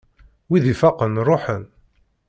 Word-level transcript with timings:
Wid 0.49 0.65
ifaqen 0.73 1.15
ṛuḥen! 1.27 1.63